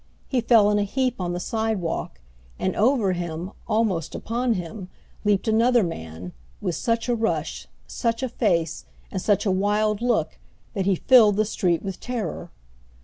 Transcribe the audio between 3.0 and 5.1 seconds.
him, almost upon him,